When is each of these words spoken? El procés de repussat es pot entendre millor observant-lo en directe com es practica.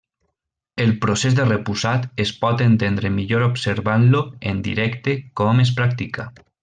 El 0.83 0.93
procés 1.01 1.35
de 1.39 1.43
repussat 1.49 2.07
es 2.25 2.31
pot 2.45 2.63
entendre 2.67 3.11
millor 3.19 3.45
observant-lo 3.49 4.23
en 4.53 4.65
directe 4.69 5.15
com 5.43 5.63
es 5.67 5.77
practica. 5.83 6.27